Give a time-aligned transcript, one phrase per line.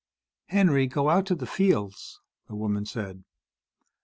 [0.47, 3.23] "Henry, go out to the fields," the woman said.